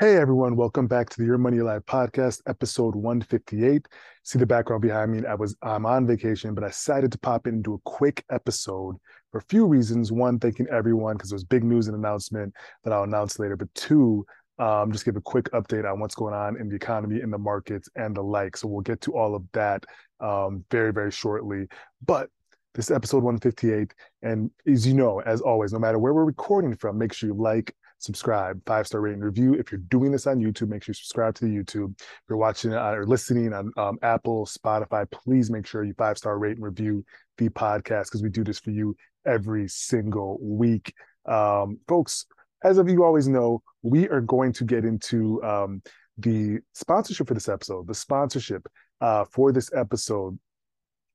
Hey 0.00 0.14
everyone, 0.14 0.54
welcome 0.54 0.86
back 0.86 1.10
to 1.10 1.18
the 1.18 1.24
Your 1.24 1.38
Money 1.38 1.58
Live 1.58 1.84
podcast, 1.84 2.40
episode 2.46 2.94
158. 2.94 3.88
See 4.22 4.38
the 4.38 4.46
background 4.46 4.80
behind 4.80 5.10
me. 5.10 5.26
I 5.26 5.34
was 5.34 5.56
I'm 5.60 5.86
on 5.86 6.06
vacation, 6.06 6.54
but 6.54 6.62
I 6.62 6.68
decided 6.68 7.10
to 7.10 7.18
pop 7.18 7.48
in 7.48 7.54
and 7.54 7.64
do 7.64 7.74
a 7.74 7.78
quick 7.80 8.24
episode 8.30 8.94
for 9.32 9.38
a 9.38 9.42
few 9.48 9.66
reasons. 9.66 10.12
One, 10.12 10.38
thanking 10.38 10.68
everyone 10.70 11.16
because 11.16 11.30
there's 11.30 11.42
big 11.42 11.64
news 11.64 11.88
and 11.88 11.96
announcement 11.96 12.54
that 12.84 12.92
I'll 12.92 13.02
announce 13.02 13.40
later. 13.40 13.56
But 13.56 13.74
two, 13.74 14.24
um, 14.60 14.92
just 14.92 15.04
give 15.04 15.16
a 15.16 15.20
quick 15.20 15.50
update 15.50 15.84
on 15.90 15.98
what's 15.98 16.14
going 16.14 16.32
on 16.32 16.60
in 16.60 16.68
the 16.68 16.76
economy, 16.76 17.20
in 17.20 17.32
the 17.32 17.38
markets, 17.38 17.88
and 17.96 18.16
the 18.16 18.22
like. 18.22 18.56
So 18.56 18.68
we'll 18.68 18.82
get 18.82 19.00
to 19.00 19.16
all 19.16 19.34
of 19.34 19.42
that 19.52 19.84
um, 20.20 20.64
very, 20.70 20.92
very 20.92 21.10
shortly. 21.10 21.66
But 22.06 22.30
this 22.72 22.92
episode 22.92 23.24
158, 23.24 23.92
and 24.22 24.52
as 24.64 24.86
you 24.86 24.94
know, 24.94 25.18
as 25.22 25.40
always, 25.40 25.72
no 25.72 25.80
matter 25.80 25.98
where 25.98 26.14
we're 26.14 26.24
recording 26.24 26.76
from, 26.76 26.98
make 26.98 27.12
sure 27.12 27.30
you 27.30 27.34
like, 27.34 27.74
subscribe, 27.98 28.60
five 28.66 28.86
star 28.86 29.00
rating 29.00 29.20
review. 29.20 29.54
If 29.54 29.70
you're 29.70 29.80
doing 29.80 30.12
this 30.12 30.26
on 30.26 30.38
YouTube, 30.38 30.68
make 30.68 30.82
sure 30.82 30.92
you 30.92 30.94
subscribe 30.94 31.34
to 31.36 31.44
the 31.44 31.50
YouTube. 31.50 31.98
If 32.00 32.22
you're 32.28 32.38
watching 32.38 32.72
or 32.72 33.04
listening 33.06 33.52
on 33.52 33.72
um, 33.76 33.98
Apple, 34.02 34.46
Spotify, 34.46 35.10
please 35.10 35.50
make 35.50 35.66
sure 35.66 35.84
you 35.84 35.94
five 35.98 36.18
star 36.18 36.38
rate 36.38 36.56
and 36.56 36.64
review 36.64 37.04
the 37.36 37.48
podcast 37.48 38.06
because 38.06 38.22
we 38.22 38.30
do 38.30 38.44
this 38.44 38.58
for 38.58 38.70
you 38.70 38.96
every 39.26 39.68
single 39.68 40.38
week. 40.40 40.94
Um, 41.26 41.78
folks, 41.86 42.26
as 42.64 42.78
of 42.78 42.88
you 42.88 43.04
always 43.04 43.28
know, 43.28 43.62
we 43.82 44.08
are 44.08 44.20
going 44.20 44.52
to 44.54 44.64
get 44.64 44.84
into 44.84 45.42
um, 45.42 45.82
the 46.16 46.58
sponsorship 46.74 47.28
for 47.28 47.34
this 47.34 47.48
episode. 47.48 47.86
The 47.86 47.94
sponsorship 47.94 48.66
uh, 49.00 49.24
for 49.24 49.52
this 49.52 49.70
episode 49.74 50.38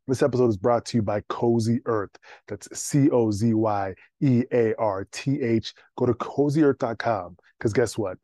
this 0.08 0.22
episode 0.22 0.50
is 0.50 0.58
brought 0.58 0.86
to 0.86 0.98
you 0.98 1.02
by 1.02 1.22
Cozy 1.30 1.80
Earth. 1.86 2.12
That's 2.48 2.68
C 2.78 3.10
O 3.10 3.32
Z 3.32 3.54
Y 3.54 3.94
E 4.22 4.44
A 4.52 4.76
R 4.76 5.08
T 5.12 5.42
H. 5.42 5.74
Go 5.98 6.06
to 6.06 6.14
cozyearth.com 6.14 7.38
because 7.58 7.74
guess 7.74 7.98
what? 7.98 8.18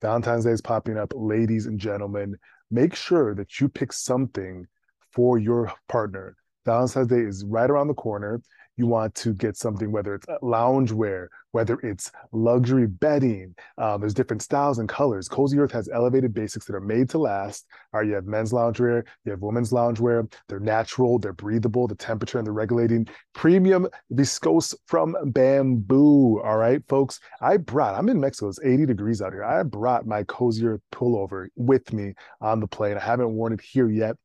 Valentine's 0.00 0.44
Day 0.44 0.52
is 0.52 0.62
popping 0.62 0.96
up. 0.96 1.12
Ladies 1.14 1.66
and 1.66 1.78
gentlemen, 1.78 2.36
make 2.70 2.94
sure 2.94 3.34
that 3.34 3.60
you 3.60 3.68
pick 3.68 3.92
something 3.92 4.66
for 5.12 5.38
your 5.38 5.72
partner. 5.88 6.36
Valentine's 6.64 7.08
Day 7.08 7.20
is 7.20 7.44
right 7.44 7.70
around 7.70 7.88
the 7.88 7.94
corner 7.94 8.40
you 8.76 8.86
want 8.86 9.14
to 9.14 9.32
get 9.32 9.56
something, 9.56 9.90
whether 9.90 10.14
it's 10.14 10.26
loungewear, 10.42 11.28
whether 11.52 11.78
it's 11.80 12.12
luxury 12.32 12.86
bedding. 12.86 13.54
Um, 13.78 14.00
there's 14.00 14.12
different 14.12 14.42
styles 14.42 14.78
and 14.78 14.88
colors. 14.88 15.28
Cozy 15.28 15.58
Earth 15.58 15.72
has 15.72 15.88
elevated 15.88 16.34
basics 16.34 16.66
that 16.66 16.76
are 16.76 16.80
made 16.80 17.08
to 17.10 17.18
last. 17.18 17.66
All 17.94 18.00
right, 18.00 18.06
you 18.06 18.14
have 18.14 18.26
men's 18.26 18.52
loungewear, 18.52 19.04
you 19.24 19.30
have 19.30 19.40
women's 19.40 19.72
loungewear. 19.72 20.30
They're 20.48 20.60
natural, 20.60 21.18
they're 21.18 21.32
breathable, 21.32 21.86
the 21.86 21.94
temperature 21.94 22.38
and 22.38 22.46
the 22.46 22.52
regulating. 22.52 23.08
Premium 23.32 23.88
viscose 24.12 24.74
from 24.86 25.16
bamboo. 25.32 26.40
All 26.42 26.58
right, 26.58 26.82
folks. 26.88 27.18
I 27.40 27.56
brought, 27.56 27.94
I'm 27.94 28.10
in 28.10 28.20
Mexico, 28.20 28.48
it's 28.48 28.60
80 28.62 28.86
degrees 28.86 29.22
out 29.22 29.32
here. 29.32 29.44
I 29.44 29.62
brought 29.62 30.06
my 30.06 30.22
Cozy 30.24 30.66
Earth 30.66 30.82
pullover 30.92 31.48
with 31.56 31.92
me 31.92 32.12
on 32.42 32.60
the 32.60 32.66
plane. 32.66 32.98
I 32.98 33.00
haven't 33.00 33.32
worn 33.32 33.54
it 33.54 33.60
here 33.62 33.88
yet 33.88 34.16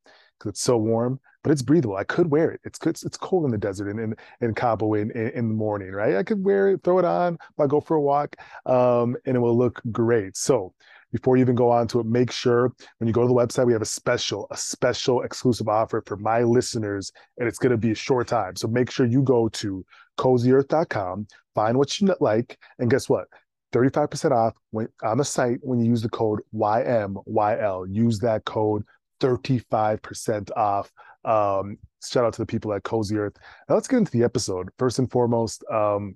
because 0.42 0.52
it's 0.52 0.62
so 0.62 0.78
warm 0.78 1.20
but 1.44 1.52
it's 1.52 1.62
breathable. 1.62 1.96
I 1.96 2.04
could 2.04 2.30
wear 2.30 2.52
it. 2.52 2.62
It's 2.64 2.80
it's, 2.86 3.04
it's 3.04 3.18
cold 3.18 3.46
in 3.46 3.52
the 3.52 3.58
desert 3.58 3.90
and 3.90 4.00
in, 4.00 4.16
in 4.42 4.54
Cabo 4.54 4.94
in, 4.94 5.12
in, 5.12 5.30
in 5.30 5.48
the 5.50 5.56
morning, 5.56 5.92
right? 5.92 6.16
I 6.16 6.24
could 6.24 6.44
wear 6.44 6.70
it, 6.70 6.84
throw 6.84 7.00
it 7.00 7.06
on, 7.06 7.38
I 7.60 7.68
go 7.68 7.82
for 7.82 7.96
a 7.96 8.02
walk, 8.02 8.36
um, 8.66 9.16
and 9.26 9.36
it 9.36 9.40
will 9.40 9.58
look 9.58 9.82
great. 9.92 10.38
So 10.38 10.74
before 11.12 11.38
you 11.38 11.42
even 11.42 11.56
go 11.56 11.70
on 11.70 11.88
to 11.90 12.00
it, 12.00 12.06
make 12.06 12.32
sure 12.32 12.72
when 13.00 13.08
you 13.08 13.14
go 13.14 13.22
to 13.22 13.28
the 13.28 13.34
website, 13.34 13.66
we 13.66 13.74
have 13.74 13.82
a 13.82 13.86
special, 13.86 14.48
a 14.52 14.58
special 14.58 15.24
exclusive 15.24 15.68
offer 15.68 16.04
for 16.06 16.16
my 16.16 16.44
listeners, 16.44 17.12
and 17.38 17.48
it's 17.48 17.58
going 17.58 17.72
to 17.72 17.78
be 17.78 17.92
a 17.92 17.96
short 17.96 18.28
time. 18.28 18.56
So 18.56 18.68
make 18.68 18.90
sure 18.90 19.06
you 19.06 19.22
go 19.24 19.50
to 19.50 19.84
cozyearth.com, 20.18 21.28
find 21.56 21.78
what 21.78 22.00
you 22.00 22.16
like, 22.20 22.58
and 22.80 22.90
guess 22.90 23.10
what? 23.10 23.28
35% 23.74 24.32
off 24.32 24.54
when 24.72 24.88
on 25.02 25.18
the 25.18 25.26
site 25.26 25.60
when 25.62 25.80
you 25.80 25.86
use 25.86 26.02
the 26.02 26.10
code 26.10 26.42
YMYL. 26.54 27.88
Use 27.90 28.20
that 28.20 28.44
code 28.46 28.84
35% 29.22 30.50
off 30.58 30.92
um, 31.24 31.78
shout 32.04 32.26
out 32.26 32.34
to 32.34 32.42
the 32.42 32.46
people 32.46 32.74
at 32.74 32.84
Cozy 32.84 33.18
Earth. 33.18 33.36
Now 33.70 33.76
let's 33.76 33.88
get 33.88 33.98
into 33.98 34.12
the 34.12 34.24
episode. 34.24 34.70
First 34.78 35.00
and 35.00 35.10
foremost, 35.10 35.64
um, 35.72 36.16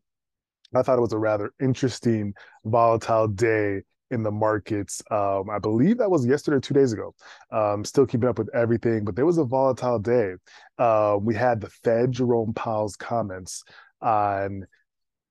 I 0.74 0.82
thought 0.82 0.98
it 0.98 1.02
was 1.02 1.14
a 1.14 1.18
rather 1.18 1.54
interesting, 1.62 2.34
volatile 2.66 3.28
day 3.28 3.84
in 4.12 4.24
the 4.24 4.32
markets. 4.32 5.02
Um, 5.12 5.50
I 5.50 5.60
believe 5.60 5.98
that 6.00 6.12
was 6.12 6.26
yesterday, 6.26 6.60
two 6.60 6.74
days 6.74 6.94
ago. 6.94 7.14
Um, 7.52 7.86
still 7.86 8.06
keeping 8.06 8.30
up 8.30 8.38
with 8.38 8.54
everything, 8.54 9.04
but 9.06 9.16
there 9.16 9.26
was 9.26 9.38
a 9.38 9.44
volatile 9.44 10.00
day. 10.00 10.34
Uh, 10.78 11.18
we 11.20 11.36
had 11.36 11.62
the 11.62 11.70
Fed 11.70 12.12
Jerome 12.12 12.54
Powell's 12.54 12.96
comments 12.96 13.64
on 14.02 14.66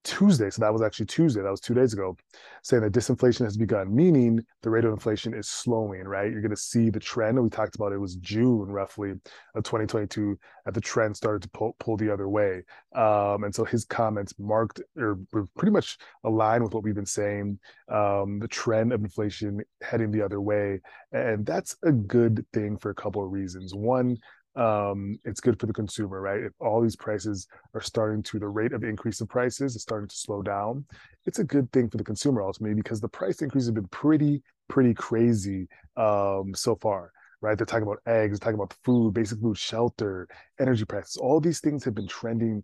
Tuesday, 0.05 0.51
so 0.51 0.61
that 0.61 0.73
was 0.73 0.83
actually 0.83 1.07
Tuesday, 1.07 1.43
that 1.43 1.51
was 1.51 1.61
two 1.61 1.75
days 1.75 1.93
ago, 1.93 2.17
saying 2.63 2.83
that 2.83 2.93
disinflation 2.93 3.45
has 3.45 3.57
begun, 3.57 3.95
meaning 3.95 4.45
the 4.63 4.71
rate 4.71 4.85
of 4.85 4.93
inflation 4.93 5.35
is 5.35 5.49
slowing, 5.49 6.05
right? 6.05 6.31
You're 6.31 6.43
going 6.43 6.51
to 6.51 6.57
see 6.57 6.91
the 6.91 7.01
trend. 7.01 7.43
We 7.43 7.51
talked 7.51 7.75
about 7.75 7.93
it 7.93 7.99
was 7.99 8.17
June 8.17 8.71
roughly 8.71 9.11
of 9.11 9.65
2022 9.65 10.39
that 10.65 10.75
the 10.75 10.81
trend 10.81 11.17
started 11.17 11.43
to 11.43 11.49
pull, 11.51 11.75
pull 11.81 11.97
the 11.97 12.13
other 12.13 12.29
way. 12.29 12.63
Um, 12.95 13.45
and 13.45 13.55
so 13.55 13.65
his 13.65 13.85
comments 13.85 14.35
marked 14.39 14.81
or 14.97 15.19
were 15.33 15.47
pretty 15.57 15.73
much 15.73 15.99
aligned 16.23 16.63
with 16.63 16.75
what 16.75 16.85
we've 16.85 16.95
been 16.95 17.07
saying 17.07 17.59
um, 17.91 18.39
the 18.39 18.49
trend 18.49 18.93
of 18.93 19.03
inflation 19.03 19.61
heading 19.83 20.11
the 20.11 20.23
other 20.23 20.41
way. 20.41 20.81
And 21.13 21.45
that's 21.45 21.77
a 21.83 21.93
good 21.93 22.45
thing 22.53 22.77
for 22.77 22.91
a 22.91 22.95
couple 22.95 23.25
of 23.25 23.33
reasons. 23.33 23.75
One, 23.75 24.19
um, 24.57 25.19
it's 25.25 25.41
good 25.41 25.59
for 25.59 25.67
the 25.67 25.73
consumer, 25.73 26.21
right? 26.21 26.43
If 26.43 26.53
all 26.61 26.81
these 26.81 26.97
prices 26.97 27.49
are 27.75 27.81
starting 27.81 28.23
to, 28.25 28.39
the 28.39 28.49
rate 28.49 28.73
of 28.73 28.85
increase 28.85 29.21
of 29.21 29.29
prices 29.29 29.75
is 29.75 29.83
starting 29.83 30.09
to 30.09 30.17
slow 30.17 30.43
down, 30.43 30.85
it's 31.27 31.39
a 31.39 31.45
good 31.45 31.71
thing 31.73 31.89
for 31.89 31.97
the 31.97 32.05
consumer 32.05 32.43
ultimately 32.43 32.75
because 32.75 33.01
the 33.01 33.09
price 33.09 33.43
increase 33.43 33.65
has 33.65 33.73
been 33.73 33.89
pretty, 33.89 34.43
pretty 34.69 34.95
crazy 34.95 35.67
um, 35.97 36.53
so 36.55 36.77
far, 36.77 37.11
right? 37.41 37.57
They're 37.59 37.67
talking 37.67 37.87
about 37.87 38.01
eggs, 38.07 38.39
they're 38.39 38.45
talking 38.45 38.61
about 38.61 38.77
food, 38.85 39.15
basic 39.15 39.41
food, 39.41 39.59
shelter, 39.59 40.29
energy 40.61 40.85
prices. 40.85 41.17
All 41.17 41.41
these 41.41 41.61
things 41.61 41.85
have 41.85 41.95
been 41.95 42.09
trending 42.09 42.63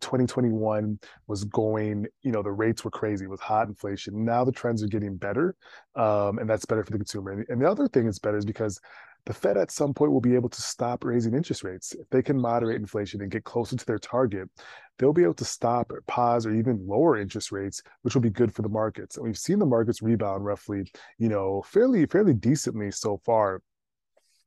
2021 0.00 0.98
was 1.26 1.44
going, 1.44 2.06
you 2.22 2.32
know, 2.32 2.42
the 2.42 2.50
rates 2.50 2.84
were 2.84 2.90
crazy, 2.90 3.24
it 3.24 3.30
was 3.30 3.40
hot 3.40 3.68
inflation. 3.68 4.24
Now 4.24 4.44
the 4.44 4.52
trends 4.52 4.82
are 4.82 4.88
getting 4.88 5.16
better, 5.16 5.54
um, 5.96 6.38
and 6.38 6.48
that's 6.48 6.64
better 6.64 6.84
for 6.84 6.92
the 6.92 6.98
consumer. 6.98 7.32
And, 7.32 7.46
and 7.48 7.60
the 7.60 7.70
other 7.70 7.88
thing 7.88 8.04
that's 8.04 8.18
better 8.18 8.36
is 8.36 8.44
because 8.44 8.80
the 9.26 9.32
Fed 9.32 9.56
at 9.56 9.70
some 9.70 9.94
point 9.94 10.10
will 10.10 10.20
be 10.20 10.34
able 10.34 10.48
to 10.48 10.62
stop 10.62 11.04
raising 11.04 11.34
interest 11.34 11.62
rates. 11.62 11.92
If 11.92 12.08
they 12.10 12.22
can 12.22 12.40
moderate 12.40 12.80
inflation 12.80 13.20
and 13.20 13.30
get 13.30 13.44
closer 13.44 13.76
to 13.76 13.86
their 13.86 13.98
target, 13.98 14.48
they'll 14.98 15.12
be 15.12 15.22
able 15.22 15.34
to 15.34 15.44
stop 15.44 15.92
or 15.92 16.02
pause 16.08 16.44
or 16.44 16.54
even 16.54 16.86
lower 16.86 17.16
interest 17.16 17.52
rates, 17.52 17.82
which 18.02 18.14
will 18.14 18.22
be 18.22 18.30
good 18.30 18.52
for 18.52 18.62
the 18.62 18.68
markets. 18.68 19.16
And 19.16 19.24
we've 19.24 19.38
seen 19.38 19.58
the 19.58 19.66
markets 19.66 20.02
rebound 20.02 20.44
roughly, 20.44 20.90
you 21.18 21.28
know, 21.28 21.62
fairly, 21.62 22.04
fairly 22.06 22.34
decently 22.34 22.90
so 22.90 23.20
far 23.24 23.62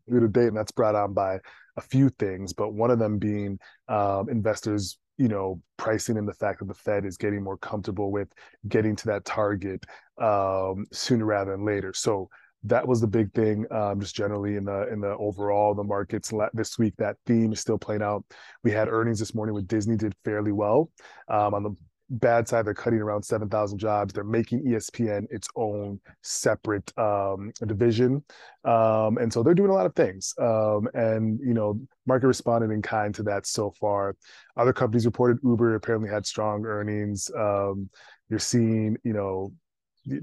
year 0.08 0.20
to 0.20 0.28
date. 0.28 0.48
And 0.48 0.58
that's 0.58 0.72
brought 0.72 0.96
on 0.96 1.14
by 1.14 1.40
a 1.78 1.82
few 1.82 2.10
things, 2.10 2.54
but 2.54 2.74
one 2.74 2.92
of 2.92 3.00
them 3.00 3.18
being 3.18 3.60
um, 3.88 4.30
investors 4.30 4.98
you 5.18 5.30
know 5.30 5.62
pricing 5.78 6.18
in 6.18 6.26
the 6.26 6.34
fact 6.34 6.60
that 6.60 6.68
the 6.68 6.74
fed 6.74 7.06
is 7.06 7.16
getting 7.16 7.42
more 7.42 7.58
comfortable 7.58 8.12
with 8.12 8.28
getting 8.68 8.98
to 8.98 9.06
that 9.08 9.24
target 9.24 9.86
um, 10.22 10.86
sooner 10.92 11.24
rather 11.24 11.52
than 11.52 11.64
later 11.66 11.94
so 11.94 12.30
that 12.66 12.88
was 12.88 13.00
the 13.00 13.08
big 13.08 13.32
thing 13.34 13.66
um, 13.72 14.00
just 14.00 14.16
generally 14.16 14.56
in 14.56 14.66
the 14.66 14.88
in 14.92 15.00
the 15.00 15.16
overall 15.18 15.74
the 15.74 15.84
markets 15.84 16.34
this 16.54 16.78
week 16.78 16.94
that 16.98 17.18
theme 17.26 17.54
is 17.54 17.60
still 17.60 17.78
playing 17.78 18.02
out. 18.02 18.24
We 18.64 18.72
had 18.72 18.88
earnings 18.90 19.20
this 19.20 19.36
morning 19.36 19.56
with 19.56 19.68
disney 19.68 19.96
did 19.96 20.16
fairly 20.24 20.52
well. 20.52 20.90
Um, 21.28 21.54
on 21.54 21.64
the 21.64 21.76
bad 22.10 22.48
side 22.48 22.66
they're 22.66 22.74
cutting 22.74 23.00
around 23.00 23.24
7000 23.24 23.78
jobs. 23.80 24.14
They're 24.14 24.24
making 24.24 24.64
espn 24.66 25.26
its 25.30 25.48
own 25.56 26.00
separate 26.22 26.92
um, 26.98 27.52
division. 27.66 28.24
Um, 28.64 29.18
and 29.18 29.32
so 29.32 29.42
they're 29.42 29.54
doing 29.56 29.72
a 29.72 29.74
lot 29.74 29.86
of 29.86 29.96
things. 29.96 30.34
Um, 30.40 30.88
and 30.94 31.40
you 31.40 31.54
know 31.54 31.80
market 32.06 32.28
responded 32.28 32.72
in 32.72 32.82
kind 32.82 33.14
to 33.16 33.24
that 33.24 33.46
so 33.46 33.72
far. 33.80 34.16
Other 34.58 34.74
companies 34.74 35.06
reported 35.06 35.40
uber 35.44 35.76
apparently 35.76 36.10
had 36.10 36.26
strong 36.26 36.66
earnings. 36.66 37.30
Um, 37.38 37.90
you're 38.30 38.40
seeing 38.40 38.98
you 39.04 39.14
know 39.14 39.54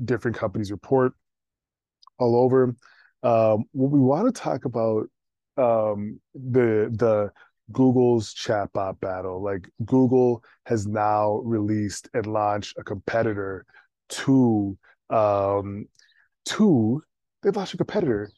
different 0.05 0.37
companies 0.37 0.71
report 0.71 1.13
all 2.23 2.37
over. 2.37 2.75
Um, 3.23 3.65
we 3.73 4.01
want 4.01 4.33
to 4.33 4.41
talk 4.41 4.65
about 4.65 5.09
um, 5.57 6.21
the 6.35 6.91
the 6.93 7.31
Google's 7.71 8.35
chatbot 8.35 9.01
battle. 9.01 9.43
Like 9.43 9.69
Google 9.85 10.43
has 10.67 10.87
now 10.87 11.41
released 11.45 12.09
and 12.15 12.27
launched 12.27 12.79
a 12.79 12.85
competitor 12.85 13.65
to 14.11 14.77
um, 15.11 15.87
to 16.47 17.03
they've 17.43 17.57
launched 17.57 17.75
a 17.75 17.79
competitor 17.79 18.31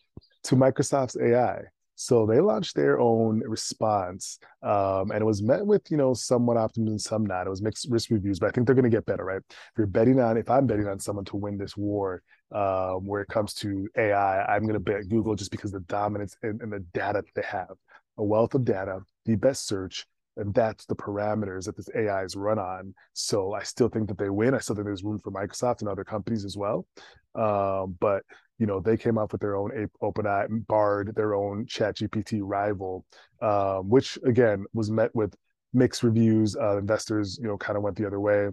to 0.44 0.56
Microsoft's 0.56 1.16
AI. 1.16 1.62
So 1.96 2.26
they 2.26 2.40
launched 2.40 2.74
their 2.74 2.98
own 2.98 3.40
response, 3.46 4.38
um, 4.62 5.10
and 5.10 5.20
it 5.20 5.24
was 5.24 5.42
met 5.42 5.64
with 5.64 5.90
you 5.90 5.96
know 5.96 6.14
somewhat 6.14 6.56
optimism, 6.56 6.98
some 6.98 7.26
not. 7.26 7.46
It 7.46 7.50
was 7.50 7.62
mixed 7.62 7.88
risk 7.90 8.10
reviews, 8.10 8.38
but 8.38 8.48
I 8.48 8.50
think 8.50 8.66
they're 8.66 8.74
going 8.74 8.90
to 8.90 8.96
get 8.96 9.06
better, 9.06 9.24
right? 9.24 9.42
If 9.48 9.72
you're 9.78 9.86
betting 9.86 10.20
on, 10.20 10.36
if 10.36 10.50
I'm 10.50 10.66
betting 10.66 10.88
on 10.88 10.98
someone 10.98 11.24
to 11.26 11.36
win 11.36 11.56
this 11.56 11.76
war, 11.76 12.22
um, 12.52 13.06
where 13.06 13.22
it 13.22 13.28
comes 13.28 13.54
to 13.54 13.88
AI, 13.96 14.44
I'm 14.44 14.62
going 14.62 14.74
to 14.74 14.80
bet 14.80 15.08
Google 15.08 15.34
just 15.34 15.50
because 15.50 15.72
the 15.72 15.80
dominance 15.80 16.36
and, 16.42 16.60
and 16.60 16.72
the 16.72 16.80
data 16.92 17.22
they 17.34 17.42
have, 17.42 17.74
a 18.18 18.24
wealth 18.24 18.54
of 18.54 18.64
data, 18.64 19.00
the 19.24 19.36
best 19.36 19.66
search, 19.66 20.06
and 20.36 20.52
that's 20.54 20.84
the 20.86 20.96
parameters 20.96 21.64
that 21.64 21.76
this 21.76 21.88
AI 21.94 22.24
is 22.24 22.36
run 22.36 22.58
on. 22.58 22.94
So 23.12 23.52
I 23.52 23.62
still 23.62 23.88
think 23.88 24.08
that 24.08 24.18
they 24.18 24.30
win. 24.30 24.54
I 24.54 24.58
still 24.58 24.74
think 24.74 24.86
there's 24.86 25.04
room 25.04 25.18
for 25.18 25.30
Microsoft 25.30 25.80
and 25.80 25.88
other 25.88 26.04
companies 26.04 26.44
as 26.44 26.56
well. 26.56 26.86
Um, 27.34 27.96
but 28.00 28.22
you 28.58 28.66
know, 28.66 28.80
they 28.80 28.96
came 28.96 29.18
up 29.18 29.32
with 29.32 29.40
their 29.40 29.56
own 29.56 29.88
OpenAI, 30.02 30.66
Bard, 30.66 31.14
their 31.16 31.34
own 31.34 31.66
ChatGPT 31.66 32.40
rival, 32.42 33.04
um, 33.42 33.88
which 33.88 34.18
again 34.24 34.64
was 34.72 34.90
met 34.90 35.14
with 35.14 35.34
mixed 35.72 36.02
reviews. 36.02 36.56
Uh, 36.56 36.78
investors, 36.78 37.38
you 37.40 37.48
know, 37.48 37.58
kind 37.58 37.76
of 37.76 37.82
went 37.82 37.96
the 37.96 38.06
other 38.06 38.20
way. 38.20 38.48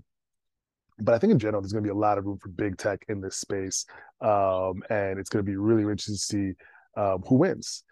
But 1.00 1.16
I 1.16 1.20
think 1.20 1.32
in 1.32 1.40
general, 1.40 1.62
there's 1.62 1.72
going 1.74 1.84
to 1.84 1.88
be 1.88 1.96
a 1.96 2.00
lot 2.00 2.18
of 2.18 2.26
room 2.26 2.38
for 2.38 2.50
big 2.50 2.78
tech 2.78 3.04
in 3.10 3.22
this 3.22 3.38
space, 3.38 3.86
um, 4.22 4.84
and 4.90 5.20
it's 5.20 5.30
going 5.30 5.44
to 5.44 5.50
be 5.50 5.56
really 5.56 5.82
interesting 5.82 6.16
to 6.16 6.20
see 6.20 6.54
um, 6.96 7.24
who 7.28 7.36
wins. 7.36 7.84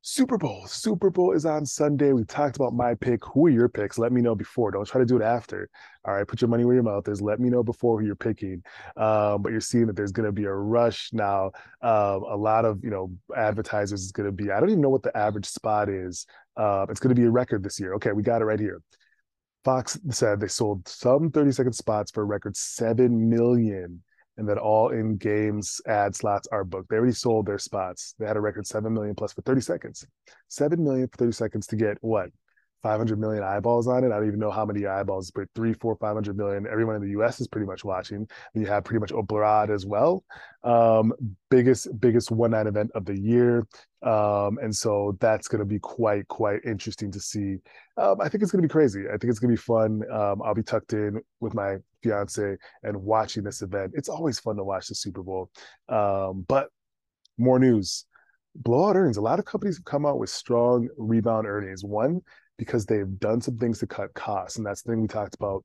Super 0.00 0.38
Bowl. 0.38 0.64
Super 0.66 1.10
Bowl 1.10 1.32
is 1.32 1.44
on 1.44 1.66
Sunday. 1.66 2.12
We 2.12 2.24
talked 2.24 2.56
about 2.56 2.72
my 2.72 2.94
pick. 2.94 3.24
Who 3.26 3.46
are 3.46 3.50
your 3.50 3.68
picks? 3.68 3.98
Let 3.98 4.12
me 4.12 4.20
know 4.20 4.34
before. 4.34 4.70
Don't 4.70 4.86
try 4.86 5.00
to 5.00 5.04
do 5.04 5.16
it 5.16 5.22
after. 5.22 5.68
All 6.04 6.14
right, 6.14 6.26
put 6.26 6.40
your 6.40 6.48
money 6.48 6.64
where 6.64 6.74
your 6.74 6.84
mouth 6.84 7.08
is. 7.08 7.20
Let 7.20 7.40
me 7.40 7.50
know 7.50 7.64
before 7.64 8.00
who 8.00 8.06
you're 8.06 8.14
picking. 8.14 8.62
Um, 8.96 9.42
but 9.42 9.50
you're 9.50 9.60
seeing 9.60 9.86
that 9.86 9.96
there's 9.96 10.12
going 10.12 10.26
to 10.26 10.32
be 10.32 10.44
a 10.44 10.52
rush 10.52 11.10
now. 11.12 11.50
Um, 11.82 12.22
a 12.22 12.36
lot 12.36 12.64
of 12.64 12.82
you 12.84 12.90
know 12.90 13.10
advertisers 13.36 14.04
is 14.04 14.12
going 14.12 14.26
to 14.26 14.32
be. 14.32 14.52
I 14.52 14.60
don't 14.60 14.70
even 14.70 14.80
know 14.80 14.88
what 14.88 15.02
the 15.02 15.16
average 15.16 15.46
spot 15.46 15.88
is. 15.88 16.26
Uh, 16.56 16.86
it's 16.88 17.00
going 17.00 17.14
to 17.14 17.20
be 17.20 17.26
a 17.26 17.30
record 17.30 17.64
this 17.64 17.80
year. 17.80 17.94
Okay, 17.94 18.12
we 18.12 18.22
got 18.22 18.40
it 18.40 18.44
right 18.44 18.60
here. 18.60 18.80
Fox 19.64 19.98
said 20.10 20.38
they 20.40 20.48
sold 20.48 20.86
some 20.86 21.30
30 21.30 21.52
second 21.52 21.72
spots 21.72 22.12
for 22.12 22.22
a 22.22 22.26
record 22.26 22.56
seven 22.56 23.28
million 23.28 24.02
and 24.38 24.48
that 24.48 24.56
all 24.56 24.90
in 24.90 25.16
games 25.16 25.80
ad 25.86 26.14
slots 26.14 26.48
are 26.50 26.64
booked. 26.64 26.88
They 26.88 26.96
already 26.96 27.12
sold 27.12 27.46
their 27.46 27.58
spots. 27.58 28.14
They 28.18 28.26
had 28.26 28.36
a 28.36 28.40
record 28.40 28.66
7 28.66 28.92
million 28.92 29.14
plus 29.14 29.32
for 29.32 29.42
30 29.42 29.60
seconds. 29.60 30.06
7 30.48 30.82
million 30.82 31.08
for 31.08 31.16
30 31.16 31.32
seconds 31.32 31.66
to 31.66 31.76
get 31.76 31.98
what? 32.00 32.30
500 32.82 33.18
million 33.18 33.42
eyeballs 33.42 33.88
on 33.88 34.04
it. 34.04 34.12
I 34.12 34.16
don't 34.18 34.28
even 34.28 34.38
know 34.38 34.52
how 34.52 34.64
many 34.64 34.86
eyeballs, 34.86 35.32
but 35.32 35.48
three, 35.54 35.72
four, 35.72 35.96
500 35.96 36.36
million. 36.36 36.66
Everyone 36.70 36.94
in 36.94 37.02
the 37.02 37.20
US 37.20 37.40
is 37.40 37.48
pretty 37.48 37.66
much 37.66 37.84
watching. 37.84 38.18
And 38.54 38.62
you 38.62 38.66
have 38.66 38.84
pretty 38.84 39.00
much 39.00 39.10
abroad 39.10 39.70
as 39.70 39.84
well. 39.84 40.24
Um, 40.62 41.12
biggest, 41.50 41.88
biggest 42.00 42.30
one 42.30 42.52
night 42.52 42.68
event 42.68 42.92
of 42.94 43.04
the 43.04 43.18
year. 43.18 43.66
Um, 44.02 44.58
and 44.62 44.74
so 44.74 45.16
that's 45.20 45.48
going 45.48 45.58
to 45.58 45.64
be 45.64 45.78
quite, 45.80 46.28
quite 46.28 46.60
interesting 46.64 47.10
to 47.12 47.20
see. 47.20 47.56
Um, 47.96 48.20
I 48.20 48.28
think 48.28 48.42
it's 48.42 48.52
going 48.52 48.62
to 48.62 48.68
be 48.68 48.72
crazy. 48.72 49.04
I 49.08 49.18
think 49.18 49.24
it's 49.24 49.38
going 49.38 49.54
to 49.54 49.60
be 49.60 49.62
fun. 49.62 50.02
Um, 50.10 50.40
I'll 50.42 50.54
be 50.54 50.62
tucked 50.62 50.92
in 50.92 51.20
with 51.40 51.54
my 51.54 51.78
fiance 52.02 52.56
and 52.84 52.96
watching 52.96 53.42
this 53.42 53.62
event. 53.62 53.92
It's 53.94 54.08
always 54.08 54.38
fun 54.38 54.56
to 54.56 54.64
watch 54.64 54.88
the 54.88 54.94
Super 54.94 55.22
Bowl. 55.22 55.50
Um, 55.88 56.44
but 56.48 56.68
more 57.38 57.58
news 57.58 58.04
blowout 58.54 58.96
earnings. 58.96 59.16
A 59.16 59.22
lot 59.22 59.38
of 59.38 59.44
companies 59.44 59.76
have 59.76 59.84
come 59.84 60.04
out 60.06 60.18
with 60.18 60.30
strong 60.30 60.88
rebound 60.96 61.46
earnings. 61.46 61.84
One, 61.84 62.20
because 62.58 62.84
they've 62.84 63.18
done 63.18 63.40
some 63.40 63.56
things 63.56 63.78
to 63.78 63.86
cut 63.86 64.12
costs. 64.14 64.58
And 64.58 64.66
that's 64.66 64.82
the 64.82 64.92
thing 64.92 65.00
we 65.00 65.08
talked 65.08 65.34
about. 65.34 65.64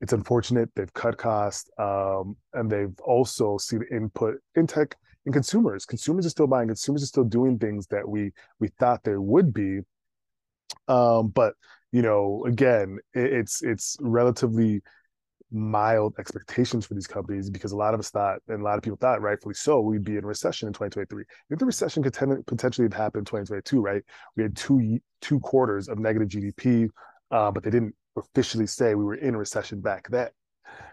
It's 0.00 0.12
unfortunate 0.12 0.68
they've 0.76 0.92
cut 0.92 1.18
costs 1.18 1.68
um, 1.78 2.36
and 2.52 2.70
they've 2.70 2.96
also 3.00 3.58
seen 3.58 3.82
input 3.90 4.36
in 4.54 4.66
tech 4.66 4.96
in 5.28 5.32
consumers. 5.32 5.86
Consumers 5.86 6.26
are 6.26 6.30
still 6.30 6.46
buying. 6.46 6.68
Consumers 6.68 7.02
are 7.02 7.06
still 7.06 7.24
doing 7.24 7.58
things 7.58 7.86
that 7.88 8.08
we 8.08 8.32
we 8.58 8.68
thought 8.80 9.04
they 9.04 9.16
would 9.16 9.52
be. 9.52 9.80
Um, 10.88 11.28
but 11.28 11.54
you 11.92 12.02
know, 12.02 12.44
again, 12.46 12.98
it, 13.14 13.32
it's 13.32 13.62
it's 13.62 13.96
relatively 14.00 14.80
mild 15.50 16.14
expectations 16.18 16.84
for 16.84 16.94
these 16.94 17.06
companies 17.06 17.48
because 17.48 17.72
a 17.72 17.76
lot 17.76 17.94
of 17.94 18.00
us 18.00 18.10
thought, 18.10 18.40
and 18.48 18.60
a 18.60 18.64
lot 18.64 18.76
of 18.76 18.82
people 18.82 18.98
thought, 18.98 19.22
rightfully 19.22 19.54
so, 19.54 19.80
we'd 19.80 20.04
be 20.04 20.16
in 20.16 20.26
recession 20.26 20.66
in 20.66 20.72
2023. 20.72 21.24
If 21.50 21.58
the 21.58 21.64
recession 21.64 22.02
could 22.02 22.14
ten- 22.14 22.42
potentially 22.46 22.86
have 22.86 22.94
happened 22.94 23.20
in 23.20 23.24
2022, 23.26 23.80
right? 23.80 24.02
We 24.36 24.42
had 24.42 24.56
two 24.56 24.98
two 25.20 25.40
quarters 25.40 25.88
of 25.88 25.98
negative 25.98 26.28
GDP, 26.28 26.88
uh, 27.30 27.50
but 27.50 27.62
they 27.62 27.70
didn't 27.70 27.94
officially 28.16 28.66
say 28.66 28.94
we 28.94 29.04
were 29.04 29.14
in 29.14 29.36
recession 29.36 29.80
back 29.80 30.08
then, 30.08 30.30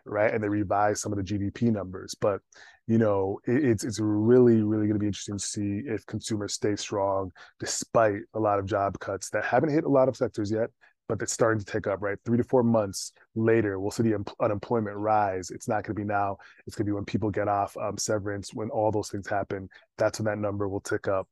right? 0.06 0.34
And 0.34 0.44
they 0.44 0.50
revised 0.50 1.00
some 1.00 1.14
of 1.14 1.18
the 1.18 1.24
GDP 1.24 1.72
numbers, 1.72 2.16
but 2.20 2.42
you 2.88 2.98
know, 2.98 3.40
it, 3.46 3.64
it's 3.64 3.84
it's 3.84 4.00
really 4.00 4.62
really 4.62 4.88
going 4.88 4.94
to 4.94 5.00
be 5.00 5.08
interesting 5.08 5.38
to 5.38 5.46
see 5.46 5.82
if 5.86 6.06
consumers 6.06 6.54
stay 6.54 6.76
strong 6.76 7.32
despite 7.60 8.22
a 8.34 8.40
lot 8.40 8.60
of 8.60 8.66
job 8.66 9.00
cuts 9.00 9.30
that 9.32 9.44
haven't 9.46 9.70
hit 9.70 9.84
a 9.84 9.90
lot 9.90 10.08
of 10.08 10.16
sectors 10.16 10.52
yet 10.52 10.70
but 11.08 11.22
it's 11.22 11.34
starting 11.34 11.60
to 11.60 11.66
take 11.66 11.88
up, 11.88 12.02
right? 12.02 12.18
Three 12.26 12.38
to 12.38 12.44
four 12.44 12.64
months 12.64 13.14
later, 13.36 13.80
we'll 13.80 13.92
see 13.92 14.04
the 14.04 14.16
un- 14.16 14.26
unemployment 14.40 14.98
rise. 14.98 15.52
It's 15.52 15.68
not 15.68 15.84
going 15.84 15.96
to 15.96 16.02
be 16.02 16.04
now. 16.04 16.38
It's 16.66 16.76
going 16.76 16.86
to 16.86 16.90
be 16.90 16.96
when 16.96 17.06
people 17.06 17.30
get 17.30 17.48
off 17.48 17.76
um, 17.78 17.98
severance, 17.98 18.54
when 18.54 18.70
all 18.70 18.92
those 18.92 19.10
things 19.10 19.28
happen. 19.28 19.70
That's 19.98 20.20
when 20.20 20.26
that 20.26 20.40
number 20.40 20.68
will 20.68 20.82
tick 20.82 21.08
up. 21.08 21.28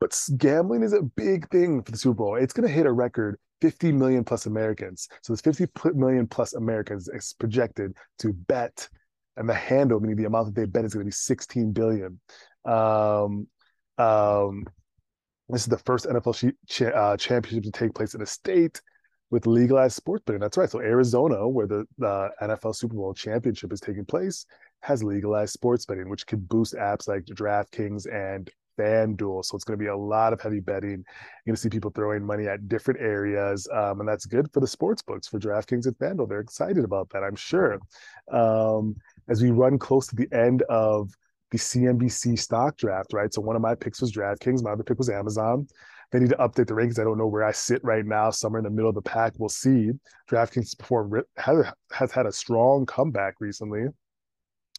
But 0.00 0.18
gambling 0.36 0.82
is 0.82 0.92
a 0.92 1.02
big 1.02 1.48
thing 1.50 1.82
for 1.82 1.92
the 1.92 1.98
Super 1.98 2.14
Bowl. 2.14 2.36
It's 2.36 2.52
going 2.52 2.66
to 2.66 2.74
hit 2.74 2.86
a 2.86 2.92
record 2.92 3.38
50 3.60 3.92
million 3.92 4.24
plus 4.24 4.46
Americans. 4.46 5.08
So 5.22 5.32
there's 5.32 5.40
50 5.40 5.66
million 5.94 6.26
plus 6.26 6.54
Americans 6.54 7.08
is 7.08 7.34
projected 7.38 7.96
to 8.18 8.32
bet, 8.32 8.88
and 9.36 9.48
the 9.48 9.54
handle, 9.54 10.00
meaning 10.00 10.16
the 10.16 10.26
amount 10.26 10.46
that 10.46 10.54
they 10.54 10.66
bet, 10.66 10.84
is 10.84 10.94
going 10.94 11.04
to 11.04 11.08
be 11.08 11.12
16 11.12 11.72
billion. 11.72 12.20
Um, 12.64 13.46
um, 13.98 14.64
this 15.48 15.62
is 15.62 15.66
the 15.66 15.78
first 15.78 16.06
NFL 16.06 16.52
sh- 16.68 16.82
uh, 16.82 17.16
championship 17.16 17.64
to 17.64 17.70
take 17.70 17.94
place 17.94 18.14
in 18.14 18.22
a 18.22 18.26
state 18.26 18.80
with 19.30 19.46
legalized 19.46 19.96
sports 19.96 20.22
betting. 20.24 20.40
That's 20.40 20.56
right. 20.56 20.70
So 20.70 20.80
Arizona, 20.80 21.48
where 21.48 21.66
the, 21.66 21.84
the 21.98 22.30
NFL 22.40 22.76
Super 22.76 22.94
Bowl 22.94 23.14
championship 23.14 23.72
is 23.72 23.80
taking 23.80 24.04
place, 24.04 24.46
has 24.80 25.02
legalized 25.02 25.52
sports 25.52 25.84
betting, 25.86 26.08
which 26.08 26.26
could 26.26 26.48
boost 26.48 26.74
apps 26.74 27.08
like 27.08 27.24
DraftKings 27.24 28.06
and 28.12 28.50
FanDuel. 28.78 29.44
So 29.44 29.56
it's 29.56 29.64
going 29.64 29.78
to 29.78 29.82
be 29.82 29.88
a 29.88 29.96
lot 29.96 30.32
of 30.32 30.40
heavy 30.40 30.60
betting. 30.60 30.90
You're 30.90 31.46
going 31.46 31.56
to 31.56 31.60
see 31.60 31.68
people 31.68 31.90
throwing 31.90 32.24
money 32.24 32.46
at 32.48 32.68
different 32.68 33.00
areas, 33.00 33.68
um, 33.72 34.00
and 34.00 34.08
that's 34.08 34.26
good 34.26 34.50
for 34.52 34.60
the 34.60 34.66
sports 34.66 35.02
books 35.02 35.28
for 35.28 35.38
DraftKings 35.38 35.86
and 35.86 35.98
FanDuel. 35.98 36.28
They're 36.28 36.40
excited 36.40 36.84
about 36.84 37.10
that, 37.10 37.22
I'm 37.22 37.36
sure. 37.36 37.78
Um, 38.30 38.96
as 39.28 39.42
we 39.42 39.50
run 39.50 39.78
close 39.78 40.06
to 40.08 40.16
the 40.16 40.28
end 40.32 40.62
of 40.68 41.10
the 41.50 41.58
CNBC 41.58 42.38
stock 42.38 42.76
draft, 42.76 43.12
right? 43.12 43.32
So 43.32 43.40
one 43.40 43.56
of 43.56 43.62
my 43.62 43.74
picks 43.74 44.00
was 44.00 44.12
DraftKings, 44.12 44.62
my 44.62 44.72
other 44.72 44.82
pick 44.82 44.98
was 44.98 45.08
Amazon. 45.08 45.68
They 46.10 46.20
need 46.20 46.30
to 46.30 46.36
update 46.36 46.68
the 46.68 46.74
rankings. 46.74 47.00
I 47.00 47.04
don't 47.04 47.18
know 47.18 47.26
where 47.26 47.42
I 47.42 47.50
sit 47.50 47.82
right 47.82 48.04
now, 48.04 48.30
somewhere 48.30 48.60
in 48.60 48.64
the 48.64 48.70
middle 48.70 48.88
of 48.88 48.94
the 48.94 49.02
pack. 49.02 49.32
We'll 49.38 49.48
see. 49.48 49.90
DraftKings 50.30 50.78
before 50.78 51.24
has, 51.36 51.66
has 51.90 52.12
had 52.12 52.26
a 52.26 52.32
strong 52.32 52.86
comeback 52.86 53.34
recently. 53.40 53.86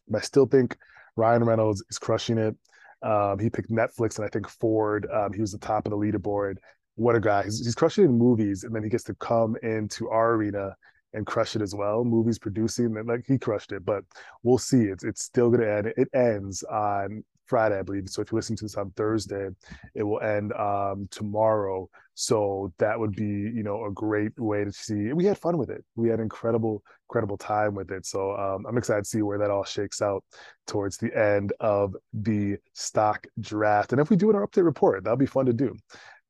But 0.08 0.18
I 0.18 0.20
still 0.22 0.46
think 0.46 0.76
Ryan 1.16 1.44
Reynolds 1.44 1.84
is 1.90 1.98
crushing 1.98 2.38
it. 2.38 2.56
Um, 3.06 3.38
he 3.38 3.48
picked 3.48 3.70
Netflix 3.70 4.16
and 4.16 4.26
I 4.26 4.28
think 4.28 4.48
Ford. 4.48 5.06
Um, 5.12 5.32
he 5.32 5.40
was 5.40 5.52
the 5.52 5.58
top 5.58 5.86
of 5.86 5.90
the 5.90 5.96
leaderboard. 5.96 6.56
What 6.96 7.14
a 7.14 7.20
guy. 7.20 7.44
He's, 7.44 7.64
he's 7.64 7.74
crushing 7.74 8.04
in 8.04 8.18
movies, 8.18 8.64
and 8.64 8.74
then 8.74 8.82
he 8.82 8.88
gets 8.88 9.04
to 9.04 9.14
come 9.14 9.56
into 9.62 10.08
our 10.08 10.32
arena 10.32 10.74
and 11.12 11.24
crush 11.24 11.54
it 11.54 11.62
as 11.62 11.74
well. 11.74 12.04
Movies 12.04 12.38
producing, 12.38 12.94
like 13.06 13.24
he 13.26 13.38
crushed 13.38 13.72
it, 13.72 13.84
but 13.84 14.02
we'll 14.42 14.58
see. 14.58 14.84
It's 14.84 15.04
it's 15.04 15.22
still 15.22 15.50
gonna 15.50 15.66
end. 15.66 15.92
It 15.96 16.08
ends 16.14 16.64
on 16.64 17.22
Friday, 17.46 17.78
I 17.78 17.82
believe. 17.82 18.08
So 18.08 18.22
if 18.22 18.30
you 18.30 18.36
listen 18.36 18.56
to 18.56 18.64
this 18.64 18.76
on 18.76 18.90
Thursday, 18.92 19.48
it 19.94 20.02
will 20.02 20.20
end 20.20 20.52
um, 20.52 21.08
tomorrow. 21.10 21.88
So 22.14 22.72
that 22.78 22.98
would 22.98 23.14
be, 23.14 23.24
you 23.24 23.62
know, 23.62 23.84
a 23.84 23.92
great 23.92 24.38
way 24.38 24.64
to 24.64 24.72
see. 24.72 25.12
We 25.12 25.24
had 25.24 25.38
fun 25.38 25.58
with 25.58 25.70
it. 25.70 25.84
We 25.96 26.08
had 26.08 26.20
incredible, 26.20 26.82
incredible 27.08 27.36
time 27.36 27.74
with 27.74 27.90
it. 27.90 28.06
So 28.06 28.34
um, 28.36 28.64
I'm 28.66 28.78
excited 28.78 29.04
to 29.04 29.10
see 29.10 29.22
where 29.22 29.38
that 29.38 29.50
all 29.50 29.64
shakes 29.64 30.00
out 30.00 30.24
towards 30.66 30.96
the 30.96 31.14
end 31.16 31.52
of 31.60 31.94
the 32.12 32.56
stock 32.72 33.26
draft. 33.40 33.92
And 33.92 34.00
if 34.00 34.10
we 34.10 34.16
do 34.16 34.30
an 34.30 34.36
update 34.36 34.64
report, 34.64 35.04
that'll 35.04 35.16
be 35.16 35.26
fun 35.26 35.46
to 35.46 35.52
do. 35.52 35.74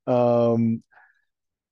Um, 0.06 0.82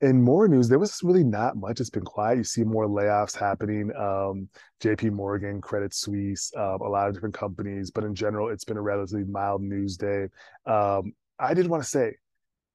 in 0.05 0.23
more 0.23 0.47
news, 0.47 0.69
there 0.69 0.79
was 0.79 1.03
really 1.03 1.25
not 1.25 1.57
much. 1.57 1.81
It's 1.81 1.89
been 1.89 2.05
quiet. 2.05 2.37
You 2.37 2.45
see 2.45 2.63
more 2.63 2.87
layoffs 2.87 3.35
happening. 3.35 3.91
Um, 3.97 4.51
JP 4.83 5.13
Morgan, 5.13 5.63
Credit 5.63 5.95
Suisse, 5.95 6.53
um, 6.57 6.83
a 6.83 6.89
lot 6.89 7.09
of 7.09 7.15
different 7.15 7.35
companies, 7.35 7.91
but 7.91 8.05
in 8.05 8.15
general, 8.15 8.51
it's 8.51 8.65
been 8.65 8.77
a 8.77 8.83
relatively 8.83 9.25
mild 9.25 9.63
news 9.63 9.97
day. 9.97 10.29
Um, 10.67 11.15
I 11.39 11.55
did 11.55 11.67
want 11.69 11.83
to 11.83 11.89
say 11.89 12.17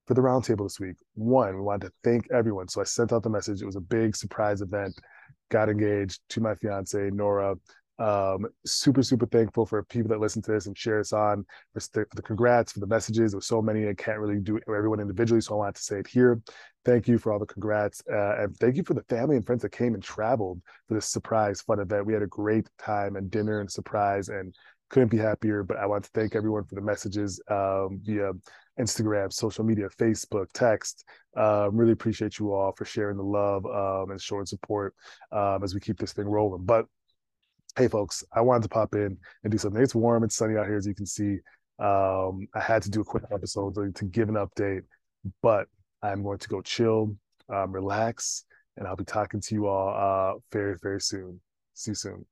for 0.06 0.14
the 0.14 0.20
roundtable 0.20 0.64
this 0.64 0.80
week, 0.80 0.96
one, 1.14 1.54
we 1.54 1.62
wanted 1.62 1.86
to 1.86 1.92
thank 2.02 2.28
everyone. 2.32 2.66
So 2.66 2.80
I 2.80 2.84
sent 2.84 3.12
out 3.12 3.22
the 3.22 3.30
message. 3.30 3.62
It 3.62 3.66
was 3.66 3.76
a 3.76 3.80
big 3.80 4.16
surprise 4.16 4.60
event. 4.60 4.98
Got 5.50 5.68
engaged 5.68 6.20
to 6.30 6.40
my 6.40 6.56
fiance, 6.56 7.10
Nora. 7.10 7.54
Um, 8.00 8.46
super, 8.64 9.02
super 9.02 9.26
thankful 9.26 9.66
for 9.66 9.82
people 9.84 10.08
that 10.08 10.20
listen 10.20 10.40
to 10.42 10.52
this 10.52 10.66
and 10.66 10.76
share 10.76 11.00
us 11.00 11.12
on 11.12 11.44
for, 11.74 11.80
for 11.80 12.16
the 12.16 12.22
congrats, 12.22 12.72
for 12.72 12.80
the 12.80 12.86
messages. 12.86 13.32
There's 13.32 13.46
so 13.46 13.60
many, 13.60 13.88
I 13.88 13.94
can't 13.94 14.18
really 14.18 14.40
do 14.40 14.58
everyone 14.66 15.00
individually, 15.00 15.42
so 15.42 15.54
I 15.54 15.58
wanted 15.58 15.74
to 15.76 15.82
say 15.82 15.98
it 16.00 16.06
here. 16.06 16.40
Thank 16.84 17.08
you 17.08 17.18
for 17.18 17.30
all 17.30 17.38
the 17.38 17.46
congrats. 17.46 18.02
Uh, 18.10 18.42
and 18.42 18.56
thank 18.56 18.76
you 18.76 18.82
for 18.82 18.94
the 18.94 19.02
family 19.02 19.36
and 19.36 19.44
friends 19.44 19.62
that 19.62 19.72
came 19.72 19.92
and 19.92 20.02
traveled 20.02 20.62
for 20.88 20.94
this 20.94 21.06
surprise 21.06 21.60
fun 21.60 21.78
event. 21.78 22.06
We 22.06 22.14
had 22.14 22.22
a 22.22 22.26
great 22.26 22.68
time 22.78 23.16
and 23.16 23.30
dinner 23.30 23.60
and 23.60 23.70
surprise 23.70 24.30
and 24.30 24.54
couldn't 24.88 25.10
be 25.10 25.18
happier. 25.18 25.62
But 25.62 25.76
I 25.76 25.86
want 25.86 26.04
to 26.04 26.10
thank 26.14 26.34
everyone 26.34 26.64
for 26.64 26.76
the 26.76 26.80
messages 26.80 27.40
um, 27.50 28.00
via 28.02 28.32
Instagram, 28.78 29.32
social 29.32 29.64
media, 29.64 29.88
Facebook, 29.98 30.46
text. 30.54 31.04
Uh, 31.36 31.68
really 31.70 31.92
appreciate 31.92 32.38
you 32.38 32.52
all 32.52 32.72
for 32.72 32.86
sharing 32.86 33.16
the 33.16 33.22
love 33.22 33.66
um, 33.66 34.10
and 34.10 34.20
showing 34.20 34.46
support 34.46 34.94
um, 35.32 35.62
as 35.62 35.74
we 35.74 35.80
keep 35.80 35.98
this 35.98 36.14
thing 36.14 36.26
rolling. 36.26 36.64
But 36.64 36.86
hey 37.76 37.88
folks 37.88 38.24
i 38.32 38.40
wanted 38.40 38.62
to 38.62 38.68
pop 38.68 38.94
in 38.94 39.16
and 39.44 39.50
do 39.50 39.58
something 39.58 39.82
it's 39.82 39.94
warm 39.94 40.24
it's 40.24 40.36
sunny 40.36 40.56
out 40.56 40.66
here 40.66 40.76
as 40.76 40.86
you 40.86 40.94
can 40.94 41.06
see 41.06 41.38
um, 41.78 42.46
i 42.54 42.60
had 42.60 42.82
to 42.82 42.90
do 42.90 43.00
a 43.00 43.04
quick 43.04 43.24
episode 43.32 43.74
to, 43.94 44.04
give 44.06 44.28
an 44.28 44.34
update 44.34 44.82
but 45.42 45.66
i'm 46.02 46.22
going 46.22 46.38
to 46.38 46.48
go 46.48 46.60
chill 46.60 47.14
um, 47.48 47.72
relax 47.72 48.44
and 48.80 48.88
I'll 48.88 48.96
be 48.96 49.04
talking 49.04 49.40
to 49.40 49.54
you 49.54 49.66
all 49.66 49.94
uh, 49.94 50.38
very, 50.50 50.76
very 50.82 51.00
soon. 51.00 51.40
See 51.74 51.92
you 51.92 51.94
soon. 51.94 52.24